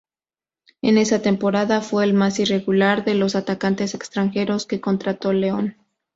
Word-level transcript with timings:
En 0.81 0.97
esa 0.97 1.21
temporada, 1.21 1.79
fue 1.81 2.03
el 2.05 2.15
más 2.15 2.39
irregular 2.39 3.05
de 3.05 3.13
los 3.13 3.35
atacantes 3.35 3.93
extranjeros 3.93 4.65
que 4.65 4.81
contrató 4.81 5.31
León. 5.31 5.75